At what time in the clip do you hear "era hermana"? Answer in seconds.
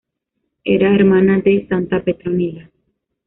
0.63-1.41